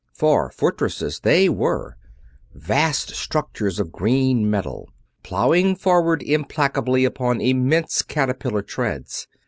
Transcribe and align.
For 0.15 0.49
fortresses 0.49 1.19
they 1.19 1.47
were; 1.47 1.95
vast 2.55 3.11
structures 3.11 3.79
of 3.79 3.91
green 3.91 4.49
metal, 4.49 4.89
plowing 5.21 5.75
forward 5.75 6.23
implacably 6.23 7.05
upon 7.05 7.39
immense 7.39 8.01
caterpillar 8.01 8.63
treads. 8.63 9.27